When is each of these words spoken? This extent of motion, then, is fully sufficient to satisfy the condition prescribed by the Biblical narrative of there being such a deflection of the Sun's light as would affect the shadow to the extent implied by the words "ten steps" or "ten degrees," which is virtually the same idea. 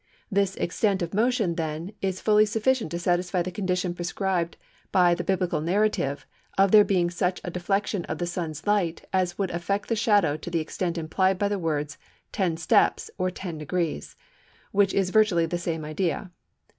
This 0.31 0.55
extent 0.55 1.03
of 1.03 1.13
motion, 1.13 1.53
then, 1.53 1.91
is 2.01 2.21
fully 2.21 2.47
sufficient 2.47 2.89
to 2.89 2.97
satisfy 2.97 3.43
the 3.43 3.51
condition 3.51 3.93
prescribed 3.93 4.57
by 4.91 5.13
the 5.13 5.23
Biblical 5.23 5.61
narrative 5.61 6.25
of 6.57 6.71
there 6.71 6.83
being 6.83 7.11
such 7.11 7.39
a 7.43 7.51
deflection 7.51 8.05
of 8.05 8.17
the 8.17 8.25
Sun's 8.25 8.65
light 8.65 9.05
as 9.13 9.37
would 9.37 9.51
affect 9.51 9.89
the 9.89 9.95
shadow 9.95 10.37
to 10.37 10.49
the 10.49 10.57
extent 10.59 10.97
implied 10.97 11.37
by 11.37 11.49
the 11.49 11.59
words 11.59 11.99
"ten 12.31 12.57
steps" 12.57 13.11
or 13.19 13.29
"ten 13.29 13.59
degrees," 13.59 14.15
which 14.71 14.91
is 14.95 15.11
virtually 15.11 15.45
the 15.45 15.59
same 15.59 15.85
idea. 15.85 16.31